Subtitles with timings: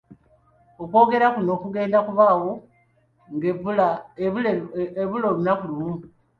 [0.83, 2.51] Okwogera kuno kugenda kubaawo
[3.35, 5.95] ng'ebula olunaku lumu